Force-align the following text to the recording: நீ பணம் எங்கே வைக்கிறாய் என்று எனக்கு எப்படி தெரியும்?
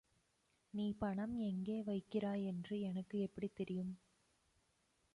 நீ 0.73 0.85
பணம் 0.93 1.35
எங்கே 1.39 1.81
வைக்கிறாய் 1.81 2.45
என்று 2.45 2.81
எனக்கு 2.81 3.19
எப்படி 3.19 3.49
தெரியும்? 3.53 3.93